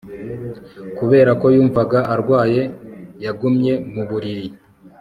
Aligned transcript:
Kubera 0.97 1.31
ko 1.41 1.45
yumvaga 1.55 1.99
arwaye 2.13 2.61
yagumye 3.23 3.73
mu 3.93 4.03
buriri 4.09 4.45